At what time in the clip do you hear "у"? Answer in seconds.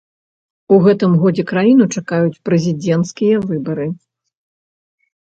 0.77-0.77